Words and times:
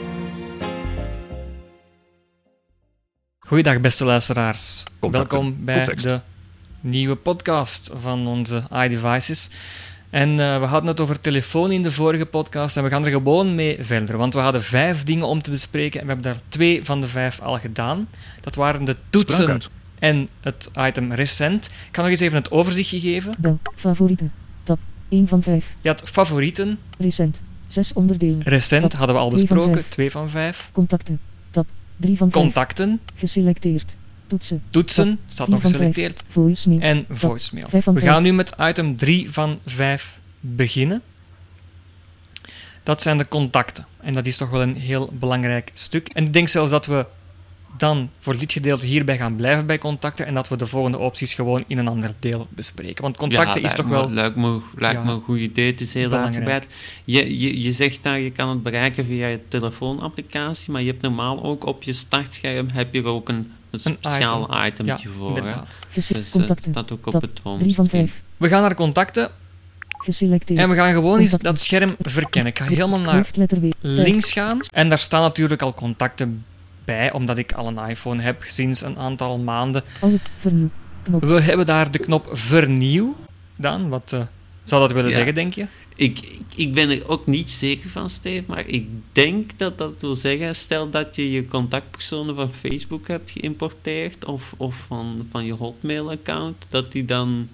Goeiedag 3.39 3.79
beste 3.79 4.05
luisteraars. 4.05 4.83
Contacten. 4.99 5.39
Welkom 5.39 5.65
bij 5.65 5.75
Context. 5.75 6.03
de 6.03 6.19
nieuwe 6.81 7.15
podcast 7.15 7.91
van 7.93 8.27
onze 8.27 8.63
iDevices. 8.73 9.49
En 10.09 10.29
eh, 10.29 10.59
we 10.59 10.65
hadden 10.65 10.89
het 10.89 10.99
over 10.99 11.19
telefoon 11.19 11.71
in 11.71 11.81
de 11.81 11.91
vorige 11.91 12.25
podcast 12.25 12.77
en 12.77 12.83
we 12.83 12.89
gaan 12.89 13.05
er 13.05 13.11
gewoon 13.11 13.55
mee 13.55 13.77
verder. 13.81 14.17
Want 14.17 14.33
we 14.33 14.39
hadden 14.39 14.63
vijf 14.63 15.03
dingen 15.03 15.27
om 15.27 15.41
te 15.41 15.49
bespreken 15.49 15.99
en 15.99 16.05
we 16.07 16.13
hebben 16.13 16.31
daar 16.31 16.41
twee 16.47 16.85
van 16.85 17.01
de 17.01 17.07
vijf 17.07 17.39
al 17.39 17.57
gedaan. 17.57 18.09
Dat 18.41 18.55
waren 18.55 18.85
de 18.85 18.95
toetsen. 19.09 19.61
En 20.01 20.27
het 20.41 20.69
item 20.79 21.13
recent. 21.13 21.65
Ik 21.65 21.71
ga 21.95 22.01
nog 22.01 22.09
eens 22.11 22.19
even 22.19 22.37
het 22.37 22.51
overzichtje 22.51 22.99
geven. 22.99 23.31
Bel, 23.39 23.59
favorieten. 23.75 24.31
Tab, 24.63 24.79
1 25.09 25.27
van 25.27 25.43
5. 25.43 25.75
Je 25.81 25.89
had 25.89 26.01
favorieten, 26.05 26.79
Recent. 26.97 27.43
6 27.67 27.93
onderdelen. 27.93 28.41
recent 28.43 28.81
Tab, 28.81 28.93
hadden 28.93 29.15
we 29.15 29.21
al 29.21 29.29
besproken, 29.29 29.73
vijf. 29.73 29.89
twee 29.89 30.11
van 30.11 30.29
vijf. 30.29 30.69
Contacten. 30.71 31.19
Tab, 31.51 31.65
3 31.97 32.17
van 32.17 32.31
5. 32.31 32.43
Contacten, 32.43 32.99
Geselecteerd. 33.15 33.97
Toetsen. 34.27 34.63
toetsen, 34.69 35.19
staat 35.25 35.47
nog 35.47 35.61
geselecteerd. 35.61 36.23
Voicemail. 36.27 36.79
En 36.81 37.05
voicemail. 37.09 37.67
We 37.71 37.99
gaan 37.99 38.23
nu 38.23 38.33
met 38.33 38.55
item 38.59 38.95
3 38.95 39.31
van 39.31 39.59
5 39.65 40.19
beginnen. 40.39 41.01
Dat 42.83 43.01
zijn 43.01 43.17
de 43.17 43.27
contacten. 43.27 43.85
En 44.01 44.13
dat 44.13 44.25
is 44.25 44.37
toch 44.37 44.49
wel 44.49 44.61
een 44.61 44.75
heel 44.75 45.09
belangrijk 45.13 45.69
stuk. 45.73 46.07
En 46.07 46.23
ik 46.25 46.33
denk 46.33 46.47
zelfs 46.47 46.71
dat 46.71 46.85
we 46.85 47.05
dan 47.77 48.09
voor 48.19 48.37
dit 48.37 48.51
gedeelte 48.51 48.85
hierbij 48.85 49.17
gaan 49.17 49.35
blijven 49.35 49.65
bij 49.65 49.77
contacten 49.77 50.25
en 50.25 50.33
dat 50.33 50.47
we 50.47 50.55
de 50.57 50.65
volgende 50.65 50.99
opties 50.99 51.33
gewoon 51.33 51.63
in 51.67 51.77
een 51.77 51.87
ander 51.87 52.13
deel 52.19 52.47
bespreken. 52.49 53.03
Want 53.03 53.17
contacten 53.17 53.61
is 53.63 53.73
toch 53.73 53.85
me- 53.85 53.91
wel... 53.91 54.11
Lijkt 54.11 54.35
me, 54.35 54.59
lijkt 54.75 54.97
Ja. 54.99 55.05
me 55.05 55.11
een 55.11 55.21
goed 55.21 55.39
idee. 55.39 55.71
Het 55.71 55.81
is 55.81 55.93
heel 55.93 56.09
Belangrijk. 56.09 56.47
uitgebreid. 56.47 56.67
Je, 57.03 57.39
je, 57.39 57.61
je 57.61 57.71
zegt 57.71 58.03
daar, 58.03 58.19
je 58.19 58.31
kan 58.31 58.49
het 58.49 58.63
bereiken 58.63 59.05
via 59.05 59.27
je 59.27 59.39
telefoonapplicatie, 59.47 60.71
maar 60.71 60.81
je 60.81 60.87
hebt 60.89 61.01
normaal 61.01 61.43
ook 61.43 61.65
op 61.65 61.83
je 61.83 61.93
startscherm 61.93 62.67
heb 62.73 62.93
je 62.93 62.99
er 62.99 63.05
ook 63.07 63.29
een, 63.29 63.35
een 63.35 63.45
Een 63.71 63.79
speciaal 63.79 64.47
Ja, 64.51 64.67
itemetje 64.67 65.09
voor. 65.09 65.27
Inderdaad. 65.27 65.79
Gese- 65.89 66.13
Dus 66.13 66.35
eh, 66.35 66.43
staat 66.61 66.91
ook 66.91 67.05
op 67.07 67.13
het 67.13 67.21
3 67.21 67.41
van 67.43 67.51
homescreen. 67.59 67.87
5. 68.07 68.21
We 68.37 68.47
gaan 68.47 68.61
naar 68.61 68.75
contacten 68.75 69.29
Geselecteerd. 69.87 70.59
en 70.59 70.69
we 70.69 70.75
gaan 70.75 70.91
gewoon 70.93 71.19
eens 71.19 71.31
dat 71.31 71.59
scherm 71.59 71.89
verkennen. 72.01 72.51
Ik 72.51 72.57
ga 72.59 72.65
helemaal 72.65 72.99
naar 72.99 73.27
links 73.81 74.31
gaan. 74.31 74.59
En 74.73 74.89
daar 74.89 74.99
staan 74.99 75.21
natuurlijk 75.21 75.61
al 75.61 75.73
contacten 75.73 76.45
bij, 76.91 77.11
omdat 77.11 77.37
ik 77.37 77.51
al 77.51 77.67
een 77.67 77.89
iPhone 77.89 78.21
heb 78.21 78.43
sinds 78.47 78.81
een 78.81 78.97
aantal 78.97 79.37
maanden. 79.37 79.83
Alle. 79.99 80.19
Vernieuw. 80.37 80.69
Knop. 81.03 81.23
We 81.23 81.41
hebben 81.41 81.65
daar 81.65 81.91
de 81.91 81.99
knop 81.99 82.29
vernieuw. 82.31 83.15
Dan, 83.55 83.89
wat 83.89 84.13
eh, 84.13 84.21
zou 84.63 84.81
dat 84.81 84.91
willen 84.91 85.09
Ja. 85.09 85.15
zeggen, 85.15 85.35
denk 85.35 85.53
je? 85.53 85.65
Ik, 85.95 86.39
ik, 86.55 86.73
ben 86.73 86.89
er 86.89 87.07
ook 87.07 87.27
niet 87.27 87.49
zeker 87.49 87.89
van, 87.89 88.09
Steve, 88.09 88.43
maar 88.47 88.67
ik 88.67 88.87
denk 89.11 89.57
dat 89.57 89.77
dat 89.77 89.93
wil 89.99 90.15
zeggen, 90.15 90.55
stel 90.55 90.89
dat 90.89 91.15
je 91.15 91.31
je 91.31 91.47
contactpersonen 91.47 92.35
van 92.35 92.53
Facebook 92.53 93.07
hebt 93.07 93.31
geïmporteerd 93.31 94.25
of, 94.25 94.53
of 94.57 94.75
van, 94.87 95.27
van 95.31 95.45
je 95.45 95.53
Hotmail-account, 95.53 96.65
dat 96.69 96.91
die 96.91 97.05
dan 97.05 97.47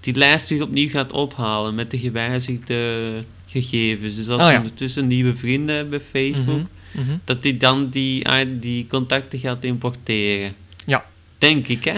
die 0.00 0.14
lijst 0.14 0.48
weer 0.48 0.62
opnieuw 0.62 0.88
gaat 0.88 1.12
ophalen 1.12 1.74
met 1.74 1.90
de 1.90 1.98
gewijzigde 1.98 3.24
gegevens. 3.46 4.16
Dus 4.16 4.28
als 4.28 4.42
je 4.42 4.50
ja. 4.50 4.56
ondertussen 4.56 5.06
nieuwe 5.06 5.36
vrienden 5.36 5.76
hebt 5.76 5.90
bij 5.90 6.00
Facebook, 6.00 6.66
Mhm, 6.94 7.16
dat 7.24 7.42
die 7.42 7.56
dan 7.56 7.88
die, 7.88 8.28
ah, 8.28 8.48
die 8.60 8.86
contacten 8.86 9.38
gaat 9.38 9.64
importeren. 9.64 10.52
Ja. 10.86 11.04
Denk 11.38 11.66
ik, 11.66 11.84
hè? 11.84 11.94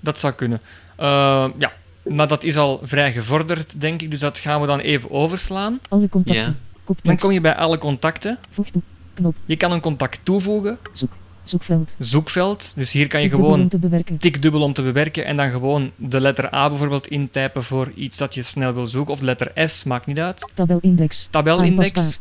Dat 0.00 0.18
zou 0.18 0.32
kunnen. 0.32 0.60
Eh, 0.96 1.46
ja, 1.58 1.72
maar 2.02 2.28
dat 2.28 2.44
is 2.44 2.56
al 2.56 2.80
vrij 2.82 3.12
gevorderd, 3.12 3.80
denk 3.80 4.02
ik. 4.02 4.10
Dus 4.10 4.20
dat 4.20 4.38
gaan 4.38 4.60
we 4.60 4.66
dan 4.66 4.78
even 4.78 5.10
overslaan. 5.10 5.80
Alle 5.88 6.08
contacten. 6.08 6.56
Ja. 6.86 6.94
Dan 7.02 7.16
kom 7.16 7.32
je 7.32 7.40
bij 7.40 7.56
alle 7.56 7.78
contacten. 7.78 8.38
Voeg 8.50 8.70
toe. 8.70 8.82
Knop. 9.14 9.34
Je 9.44 9.56
kan 9.56 9.72
een 9.72 9.80
contact 9.80 10.20
toevoegen. 10.22 10.78
Zoekveld. 11.42 11.96
Zoekveld. 11.98 12.72
Dus 12.76 12.92
hier 12.92 13.08
kan 13.08 13.22
je 13.22 13.28
Tik 13.28 13.36
gewoon 13.36 13.60
om 13.60 13.68
te 13.68 13.78
bewerken. 13.78 14.18
tik 14.18 14.42
dubbel 14.42 14.62
om 14.62 14.72
te 14.72 14.82
bewerken 14.82 15.24
en 15.24 15.36
dan 15.36 15.50
gewoon 15.50 15.90
de 15.96 16.20
letter 16.20 16.54
A 16.54 16.68
bijvoorbeeld 16.68 17.06
intypen 17.06 17.62
voor 17.64 17.92
iets 17.94 18.16
dat 18.16 18.34
je 18.34 18.42
snel 18.42 18.74
wil 18.74 18.86
zoeken. 18.86 19.12
Of 19.12 19.18
de 19.18 19.24
letter 19.24 19.68
S, 19.68 19.84
maakt 19.84 20.06
niet 20.06 20.18
uit. 20.18 20.50
Tabelindex. 20.54 21.28
Tabelindex. 21.30 22.20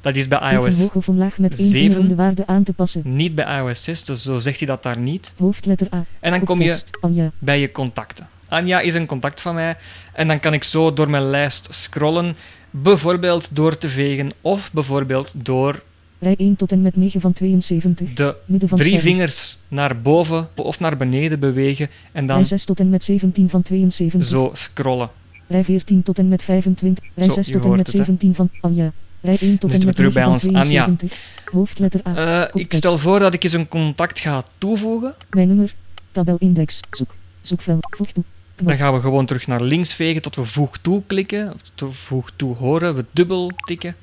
Dat 0.00 0.16
is 0.16 0.28
bij 0.28 0.52
iOS 0.52 0.90
met 1.36 1.58
één 1.58 1.68
zeven. 1.68 1.70
vinger 1.70 1.98
om 1.98 2.08
de 2.08 2.14
waarde 2.14 2.46
aan 2.46 2.62
te 2.62 2.72
passen. 2.72 3.02
niet 3.04 3.34
bij 3.34 3.58
iOS 3.58 3.82
6, 3.82 4.04
dus 4.04 4.22
zo 4.22 4.38
zegt 4.38 4.58
hij 4.58 4.66
dat 4.66 4.82
daar 4.82 4.98
niet. 4.98 5.34
Hoofdletter 5.38 5.88
A. 5.94 6.04
En 6.20 6.30
dan 6.30 6.44
kom 6.44 6.62
je. 6.62 6.82
Anja. 7.00 7.30
bij 7.38 7.60
je 7.60 7.72
contacten. 7.72 8.28
Anja 8.48 8.80
is 8.80 8.94
een 8.94 9.06
contact 9.06 9.40
van 9.40 9.54
mij 9.54 9.76
en 10.12 10.28
dan 10.28 10.40
kan 10.40 10.54
ik 10.54 10.64
zo 10.64 10.92
door 10.92 11.10
mijn 11.10 11.30
lijst 11.30 11.68
scrollen, 11.70 12.36
bijvoorbeeld 12.70 13.48
door 13.56 13.78
te 13.78 13.88
vegen 13.88 14.30
of 14.40 14.72
bijvoorbeeld 14.72 15.32
door 15.34 15.82
Rij 16.20 16.34
1 16.36 16.56
tot 16.56 16.72
en 16.72 16.82
met 16.82 16.96
9 16.96 17.20
van 17.20 17.32
72. 17.32 18.12
de 18.12 18.36
Midden 18.44 18.68
van 18.68 18.78
drie 18.78 18.90
scherm. 18.98 19.06
vingers 19.06 19.58
naar 19.68 20.00
boven 20.00 20.48
of 20.54 20.80
naar 20.80 20.96
beneden 20.96 21.40
bewegen 21.40 21.88
en 22.12 22.26
Rij 22.26 22.36
dan 22.36 22.46
6 22.46 22.64
tot 22.64 22.80
en 22.80 22.90
met 22.90 23.04
17 23.04 23.50
van 23.50 23.62
72. 23.62 24.30
zo 24.30 24.50
scrollen. 24.54 25.10
Rij 25.46 25.64
14 25.64 26.02
tot 26.02 26.18
en 26.18 26.28
met 26.28 26.42
25. 26.42 27.04
Rij 27.14 27.28
Zo, 27.28 27.34
6 27.34 27.46
je 27.46 27.52
tot 27.52 27.64
en 27.64 27.70
met 27.70 27.78
het, 27.78 27.92
hè. 27.92 28.04
17 28.04 28.34
van 28.34 28.50
Anja. 28.60 28.92
Rij 29.20 29.38
1 29.40 29.58
tot 29.58 29.60
Dan 29.60 29.70
en 29.70 29.80
zitten 29.80 29.80
we 29.80 29.86
met 29.86 29.96
terug 29.96 30.14
9 30.14 30.22
bij 30.22 30.32
ons 30.32 30.46
Anja. 30.68 30.84
72. 30.84 31.18
Hoofdletter 31.44 32.00
A. 32.06 32.46
Eh, 32.46 32.60
ik 32.62 32.72
stel 32.72 32.98
voor 32.98 33.18
dat 33.18 33.34
ik 33.34 33.42
eens 33.42 33.52
een 33.52 33.68
contact 33.68 34.18
ga 34.18 34.42
toevoegen. 34.58 35.14
Mijn 35.30 35.48
nummer. 35.48 35.74
Tabelindex. 36.12 36.80
Zoek. 36.90 37.14
Zoekveld. 37.40 37.86
Voeg 37.96 38.12
toe. 38.12 38.24
Dan 38.56 38.76
gaan 38.76 38.94
we 38.94 39.00
gewoon 39.00 39.26
terug 39.26 39.46
naar 39.46 39.62
links 39.62 39.94
vegen 39.94 40.22
tot 40.22 40.36
we 40.36 40.44
voeg 40.44 40.78
toe 40.78 41.02
klikken. 41.06 41.54
Of 41.82 41.96
voeg 41.96 42.30
toe 42.36 42.56
horen. 42.56 42.94
We 42.94 43.04
dubbel 43.10 43.50
tikken. 43.66 43.96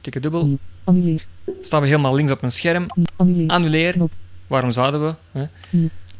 Tikken 0.00 0.22
dubbel. 0.22 0.46
Nieuw. 0.46 0.58
Annuleer. 0.84 1.26
Staan 1.60 1.80
we 1.80 1.86
helemaal 1.86 2.14
links 2.14 2.32
op 2.32 2.40
mijn 2.40 2.52
scherm. 2.52 2.86
Nieuw. 2.94 3.06
Annuleer. 3.16 3.48
Annuleer. 3.48 3.92
Knop. 3.92 4.12
Waarom 4.46 4.70
zouden 4.70 5.06
we? 5.06 5.14
Hè? 5.38 5.44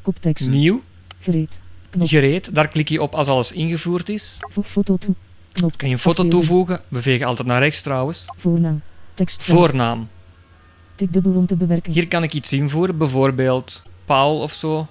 Koptekst. 0.03 0.50
Nieuw. 0.50 0.82
Gereed. 1.21 1.61
Knop. 1.91 2.09
Gereed. 2.09 2.55
Daar 2.55 2.69
klik 2.69 2.88
je 2.88 3.03
op 3.03 3.15
als 3.15 3.28
alles 3.28 3.53
ingevoerd 3.53 4.09
is. 4.09 4.37
Voeg 4.41 4.66
foto 4.66 4.97
toe. 4.97 5.15
Knop. 5.52 5.76
Kan 5.76 5.88
je 5.88 5.94
een 5.94 6.00
foto 6.00 6.22
Afbeelding. 6.22 6.44
toevoegen. 6.48 6.80
We 6.88 7.02
vegen 7.02 7.26
altijd 7.26 7.48
naar 7.48 7.58
rechts 7.58 7.82
trouwens. 7.82 8.24
Voornaam. 8.36 8.80
Tekstveld. 9.14 9.58
Voornaam. 9.58 10.08
Tik 10.94 11.12
dubbel 11.12 11.32
om 11.32 11.46
te 11.46 11.56
bewerken. 11.56 11.92
Hier 11.92 12.08
kan 12.08 12.22
ik 12.22 12.32
iets 12.32 12.52
invoeren. 12.52 12.96
Bijvoorbeeld 12.98 13.82
Paul 14.04 14.40
of 14.40 14.52
zo. 14.52 14.86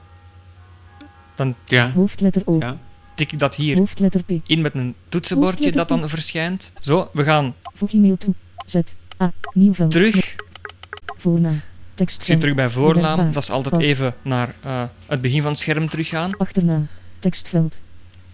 Dan 1.35 1.55
Ja. 1.66 1.91
Hoofdletter 1.91 2.41
O. 2.45 2.55
ja. 2.59 2.77
tik 3.16 3.31
ik 3.31 3.39
dat 3.39 3.55
hier 3.55 3.77
Hoofdletter 3.77 4.23
P. 4.23 4.29
in 4.45 4.61
met 4.61 4.73
een 4.73 4.95
toetsenbordje 5.09 5.72
dat 5.72 5.88
dan 5.88 6.09
verschijnt. 6.09 6.72
Zo, 6.79 7.09
we 7.13 7.23
gaan 7.23 7.55
Voeg 7.73 7.91
e-mail 7.93 8.17
toe. 8.17 8.33
Z. 8.66 8.75
A. 9.22 9.31
Nieuw 9.53 9.73
veld. 9.73 9.91
terug. 9.91 10.35
Voornaam. 11.17 11.53
Ik 11.55 11.61
Tekstveld. 12.07 12.28
zit 12.28 12.39
terug 12.39 12.55
bij 12.55 12.69
voornaam. 12.69 13.33
Dat 13.33 13.43
is 13.43 13.49
altijd 13.51 13.81
even 13.81 14.16
naar 14.22 14.55
eh, 14.61 14.83
het 15.05 15.22
begin 15.22 15.41
van 15.41 15.51
het 15.51 15.59
scherm 15.59 15.89
teruggaan. 15.89 16.38
Achternaam. 16.38 16.88
Tekstveld. 17.19 17.81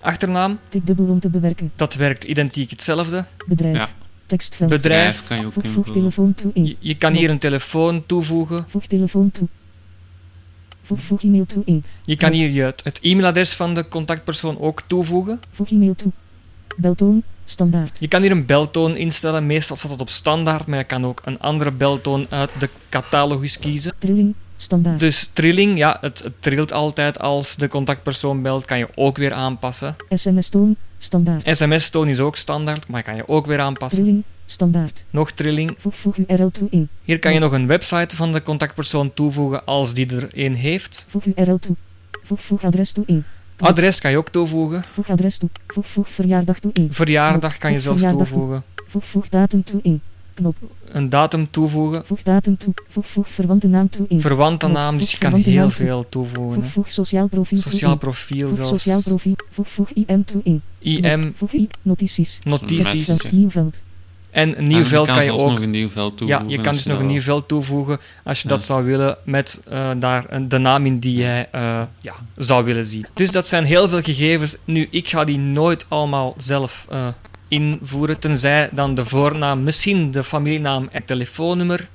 Achternaam, 0.08 0.60
Tik 0.70 0.88
dubbel 0.88 1.06
om 1.06 1.20
te 1.20 1.30
bewerken. 1.30 1.72
dat 1.76 1.94
werkt 1.94 2.24
identiek 2.24 2.70
hetzelfde. 2.70 3.26
Bedrijf. 3.48 3.76
Ja. 3.76 3.90
Tekstveld. 4.26 4.70
Bedrijf. 4.70 5.24
kan 5.28 5.38
je 5.38 5.46
ook 5.46 5.54
Voeg, 5.66 5.90
telefoon 5.92 6.34
toe 6.34 6.52
in. 6.54 6.66
Je, 6.66 6.76
je 6.80 6.96
kan 6.96 7.14
hier 7.14 7.30
een 7.30 7.40
telefoon 7.40 8.06
toevoegen. 8.06 8.66
Voeg 8.68 8.86
telefoon 8.86 9.32
toe. 9.32 9.48
Voeg, 10.82 11.02
voeg 11.02 11.24
e-mail 11.24 11.46
toe 11.46 11.64
in. 11.66 11.84
Je 12.06 12.16
kan 12.16 12.32
hier 12.32 12.50
je, 12.50 12.64
het, 12.84 13.00
e-mailadres 13.02 13.54
van 13.54 13.74
de 13.74 13.88
contactpersoon 13.88 14.60
ook 14.60 14.82
toevoegen. 14.86 15.40
Voeg 15.52 15.72
e-mail 15.72 15.96
toe. 15.96 16.12
Beltoon. 16.78 17.24
Standaard. 17.46 18.00
Je 18.00 18.08
kan 18.08 18.22
hier 18.22 18.32
een 18.32 18.46
beltoon 18.46 18.96
instellen. 18.96 19.46
Meestal 19.46 19.76
staat 19.76 19.92
het 19.92 20.02
op 20.02 20.10
standaard, 20.10 20.68
maar 20.68 20.78
je 20.78 20.84
kan 20.84 21.06
ook 21.06 21.22
een 21.26 21.40
andere 21.40 21.72
beltoon 21.72 22.26
uit 22.30 22.60
de 22.60 22.70
catalogus 22.90 23.60
kiezen. 23.60 23.94
Trilling. 23.98 24.34
Standaard. 24.58 25.00
Dus 25.00 25.30
trilling, 25.34 25.78
ja, 25.78 25.98
het, 26.02 26.24
het 26.24 26.34
trilt 26.40 26.74
altijd 26.74 27.20
als 27.20 27.56
de 27.56 27.68
contactpersoon 27.68 28.42
belt, 28.42 28.66
kan 28.66 28.78
je 28.78 28.88
ook 28.96 29.18
weer 29.18 29.34
aanpassen. 29.34 29.96
SMS-toon. 30.10 30.76
Standaard. 30.98 31.58
SMS-toon 31.58 32.08
is 32.08 32.20
ook 32.20 32.36
standaard, 32.36 32.88
maar 32.88 33.04
kan 33.04 33.16
je 33.16 33.28
ook 33.28 33.46
weer 33.46 33.60
aanpassen. 33.60 34.02
Trilling. 34.04 34.24
Standaard. 34.46 35.06
Nog 35.10 35.32
trilling. 35.32 35.76
Voeg, 35.78 35.96
voeg 35.96 36.18
URL 36.18 36.52
toe 36.52 36.68
in. 36.72 36.90
Hier 37.04 37.20
kan 37.20 37.34
je 37.34 37.40
nog 37.40 37.52
een 37.52 37.68
website 37.68 38.16
van 38.16 38.32
de 38.32 38.42
contactpersoon 38.42 39.14
toevoegen 39.14 39.66
als 39.66 39.94
die 39.94 40.16
er 40.16 40.28
een 40.32 40.56
heeft. 40.56 41.06
Voeg 41.10 41.26
URL 41.26 41.60
toe. 41.60 41.76
Voeg, 42.24 42.42
voeg 42.42 42.64
adres 42.64 42.92
toe 42.92 43.04
in. 43.08 43.24
Adres 43.58 44.00
kan 44.00 44.12
je 44.12 44.18
ook 44.18 44.30
toevoegen. 44.30 44.84
Voeg 44.92 45.10
adres 45.10 45.38
toe. 45.38 45.50
Voeg, 45.68 45.88
voeg 45.88 46.10
verjaardag 46.10 46.60
toe 46.60 46.72
in. 46.74 46.88
Verjaardag 46.92 47.58
kan 47.58 47.72
je 47.72 47.80
zelfs 47.80 48.02
toevoegen. 48.02 48.64
Voeg, 48.88 49.06
voeg 49.06 49.30
datum 49.30 49.64
toe 49.64 49.80
in. 49.84 50.02
Knop. 50.38 50.56
Een 50.88 51.10
datum 51.10 51.52
toevoegen. 51.52 52.06
Voeg 52.06 52.24
datum 52.24 52.58
toe. 52.58 52.74
Voeg, 52.88 53.08
voeg 53.08 53.30
verwante 53.30 53.68
naam 53.68 53.90
toe 53.90 54.06
in. 54.10 54.22
Verwante 54.22 54.68
naam, 54.68 54.98
dus 54.98 55.10
Voeg 55.16 55.20
je 55.22 55.30
kan 55.30 55.40
heel 55.54 55.70
veel 55.70 56.06
toevoegen. 56.10 56.62
Voeg, 56.64 56.72
voeg 56.72 56.92
sociaal 56.92 57.28
profiel 57.28 57.58
Sociaal 57.58 57.98
profiel 57.98 58.56
Voeg 58.56 58.66
sociaal 58.66 59.02
profiel. 59.02 59.36
Voeg, 59.50 59.68
voeg 59.68 59.90
IM 59.90 60.26
toe 60.26 60.42
in. 60.44 60.62
IM. 60.80 61.34
Voeg 61.38 61.54
I. 61.54 61.68
Notities. 61.82 62.40
notities. 62.44 63.22
Nieuw 63.32 63.50
veld. 63.50 63.84
En 64.30 64.58
een 64.58 64.64
nieuw 64.64 64.78
En 64.78 64.86
veld 64.86 65.08
kan 65.08 65.24
je 65.24 65.32
ook... 65.32 65.50
nog 65.50 65.60
een 65.62 65.70
nieuw 65.70 65.90
veld 65.90 66.12
Ja, 66.12 66.18
toevoegen. 66.18 66.50
je 66.50 66.62
kan 66.62 66.74
dus 66.74 66.86
nog 66.86 67.00
een 67.00 67.08
nieuw 67.08 67.22
veld 67.22 67.48
toevoegen 67.48 67.98
als 68.24 68.42
je 68.42 68.48
Ja. 68.48 68.54
dat 68.54 68.64
zou 68.64 68.86
willen 68.86 69.18
met 69.24 69.60
eh, 69.70 69.90
daar 70.00 70.26
een- 70.30 70.48
de 70.50 70.58
naam 70.58 70.86
in 70.86 71.00
die 71.00 71.16
jij 71.18 71.48
eh, 71.52 71.82
ja, 72.02 72.14
zou 72.36 72.66
willen 72.66 72.86
zien. 72.86 73.06
Dus 73.14 73.32
dat 73.32 73.48
zijn 73.48 73.64
heel 73.64 73.90
veel 73.90 74.02
gegevens. 74.02 74.56
Nu, 74.66 74.88
ik 74.92 75.08
ga 75.08 75.24
die 75.24 75.38
nooit 75.38 75.86
allemaal 75.90 76.34
zelf 76.38 76.86
eh, 76.90 77.08
invoeren, 77.48 78.20
tenzij 78.20 78.70
dan 78.72 78.96
de 78.96 79.06
voornaam, 79.06 79.64
misschien 79.64 80.12
de 80.12 80.24
familienaam 80.24 80.88
en 80.92 81.06
telefoonnummer. 81.06 81.88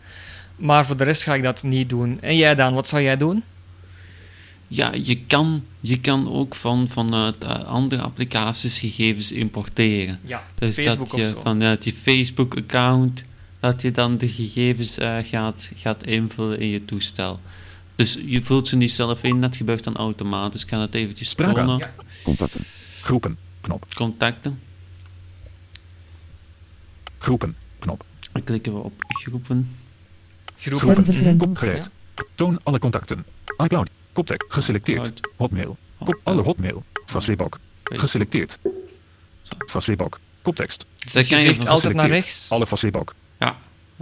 Maar 0.57 0.87
voor 0.87 0.97
de 0.97 1.05
rest 1.05 1.23
ga 1.23 1.35
ik 1.35 1.43
dat 1.43 1.63
niet 1.63 1.89
doen. 1.89 2.21
En 2.21 2.37
jij 2.37 2.55
dan, 2.55 2.75
wat 2.75 2.89
zou 2.89 3.03
jij 3.03 3.17
doen? 3.17 3.43
Ja, 4.69 4.93
je 5.03 5.25
kan, 5.25 5.65
je 5.81 6.01
kan 6.01 6.33
ook 6.33 6.55
van, 6.55 6.89
vanuit 6.89 7.45
eh, 7.45 7.65
andere 7.65 8.03
applicaties 8.03 8.79
gegevens 8.79 9.33
importeren. 9.33 10.19
Ja, 10.25 10.43
Dus 10.55 10.75
Facebook 10.77 11.11
dat 11.11 11.17
je 11.21 11.27
of 11.27 11.29
zo. 11.33 11.41
vanuit 11.41 11.85
je 11.85 11.93
Facebook-account, 12.03 13.25
dat 13.61 13.83
je 13.83 13.91
dan 13.91 14.17
de 14.17 14.29
gegevens 14.29 14.99
eh, 14.99 15.17
gaat, 15.23 15.71
gaat 15.75 16.07
invullen 16.07 16.59
in 16.59 16.69
je 16.69 16.85
toestel. 16.85 17.41
Dus 17.97 18.19
je 18.27 18.43
vult 18.43 18.69
ze 18.69 18.77
niet 18.77 18.93
zelf 18.93 19.23
in, 19.23 19.41
dat 19.41 19.57
gebeurt 19.57 19.85
dan 19.85 19.97
automatisch. 19.97 20.63
Ik 20.63 20.69
ga 20.69 20.81
het 20.81 20.95
eventjes 20.95 21.35
tonen. 21.35 21.79
Ja. 21.79 21.93
Contacten. 22.23 22.65
Groepen. 23.01 23.37
Knop. 23.61 23.87
Contacten. 23.95 24.59
Groepen. 27.23 27.57
Knop. 27.79 28.05
Dan 28.33 28.45
klikken 28.45 28.73
we 28.73 28.79
op 28.79 28.93
groepen. 29.09 29.77
Groepen. 30.57 31.05
Groepen. 31.55 31.83
Toon 32.35 32.61
alle 32.63 32.79
contacten. 32.79 33.25
iCloud. 33.65 33.91
Koptek. 34.13 34.45
Geselecteerd. 34.49 35.21
Hotmail. 35.37 35.77
Kop 35.99 36.21
alle 36.23 36.43
hotmail. 36.43 36.85
Facebook. 37.07 37.59
Geselecteerd. 37.85 38.59
Facebook. 39.67 40.21
Koptekst. 40.43 40.87
Dus 40.95 41.13
Dus 41.13 41.29
dan 41.29 41.39
je 41.41 41.47
kan 41.55 41.65
je, 41.65 41.69
altijd 41.71 41.95
naar 41.95 42.09
rechts. 42.09 42.51
Alle 42.51 42.67
Facebook. 42.67 43.15
ja, 43.39 43.57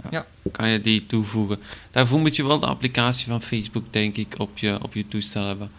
Ja. 0.09 0.25
kan 0.51 0.69
je 0.69 0.81
die 0.81 1.05
toevoegen. 1.05 1.59
Daarvoor 1.91 2.19
moet 2.19 2.35
je 2.35 2.47
wel 2.47 2.59
de 2.59 2.65
applicatie 2.65 3.27
van 3.27 3.41
Facebook, 3.41 3.93
denk 3.93 4.15
ik, 4.15 4.33
op 4.37 4.57
je, 4.57 4.77
op 4.81 4.93
je 4.93 5.07
toestel 5.07 5.47
hebben. 5.47 5.71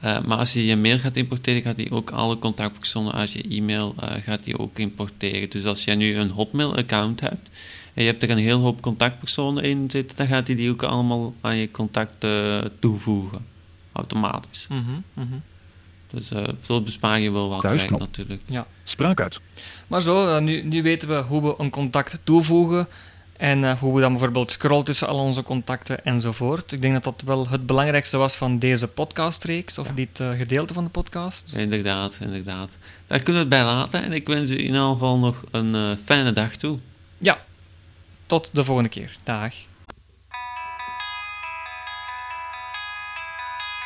Eh, 0.00 0.22
maar 0.24 0.38
als 0.38 0.52
je 0.52 0.66
je 0.66 0.76
mail 0.76 0.98
gaat 0.98 1.16
importeren, 1.16 1.62
gaat 1.62 1.76
hij 1.76 1.90
ook 1.90 2.10
alle 2.10 2.38
contactpersonen 2.38 3.12
uit 3.12 3.32
je 3.32 3.42
e-mail 3.42 3.94
eh, 3.98 4.22
gaat 4.22 4.44
die 4.44 4.58
ook 4.58 4.78
importeren. 4.78 5.50
Dus 5.50 5.64
als 5.64 5.84
jij 5.84 5.94
nu 5.94 6.16
een 6.16 6.30
Hotmail-account 6.30 7.20
hebt 7.20 7.48
en 7.94 8.04
je 8.04 8.10
hebt 8.10 8.22
er 8.22 8.30
een 8.30 8.38
heel 8.38 8.60
hoop 8.60 8.80
contactpersonen 8.80 9.62
in 9.62 9.90
zitten, 9.90 10.16
dan 10.16 10.26
gaat 10.26 10.46
hij 10.46 10.56
die 10.56 10.70
ook 10.70 10.82
allemaal 10.82 11.34
aan 11.40 11.56
je 11.56 11.70
contacten 11.70 12.72
toevoegen. 12.78 13.46
Automatisch. 13.92 14.66
Mhm, 14.68 14.80
mhm. 15.14 15.34
Dus 16.10 16.30
eh 16.30 16.48
zo 16.62 16.80
bespaar 16.80 17.20
je 17.20 17.30
wel 17.30 17.48
wat 17.48 17.60
Thuisknop. 17.60 17.98
werk 17.98 18.16
natuurlijk. 18.16 18.66
Spraak 18.82 19.20
uit. 19.20 19.40
Maar 19.86 20.02
zo, 20.02 20.36
eh, 20.36 20.42
nu, 20.42 20.62
nu 20.62 20.82
weten 20.82 21.08
we 21.08 21.14
hoe 21.14 21.42
we 21.42 21.54
een 21.58 21.70
contact 21.70 22.18
toevoegen 22.24 22.88
en 23.38 23.64
eh, 23.64 23.78
hoe 23.78 23.94
we 23.94 24.00
dan 24.00 24.10
bijvoorbeeld 24.10 24.50
scrollen 24.50 24.84
tussen 24.84 25.08
al 25.08 25.18
onze 25.18 25.42
contacten 25.42 26.04
enzovoort. 26.04 26.72
Ik 26.72 26.82
denk 26.82 26.94
dat 26.94 27.04
dat 27.04 27.22
wel 27.26 27.48
het 27.48 27.66
belangrijkste 27.66 28.16
was 28.16 28.36
van 28.36 28.58
deze 28.58 28.88
podcastreeks, 28.88 29.78
of 29.78 29.88
dit 29.94 30.20
eh, 30.20 30.30
gedeelte 30.30 30.74
van 30.74 30.84
de 30.84 30.90
podcast. 30.90 31.52
Inderdaad, 31.56 32.18
inderdaad. 32.20 32.76
Daar 33.06 33.22
kunnen 33.22 33.48
we 33.48 33.54
het 33.54 33.64
bij 33.64 33.72
laten 33.74 34.02
en 34.02 34.12
ik 34.12 34.26
wens 34.26 34.50
u 34.50 34.58
in 34.58 34.64
ieder 34.64 34.80
geval 34.80 35.18
nog 35.18 35.44
een 35.50 35.74
eh, 35.74 35.90
fijne 36.04 36.32
dag 36.32 36.56
toe. 36.56 36.78
Ja, 37.18 37.44
tot 38.26 38.50
de 38.52 38.64
volgende 38.64 38.90
keer. 38.90 39.16
Dag. 39.24 39.54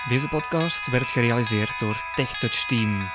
Deze 0.08 0.28
podcast 0.28 0.90
werd 0.90 1.10
gerealiseerd 1.10 1.78
door 1.78 2.02
TechTouch 2.14 2.66
Team. 2.66 3.10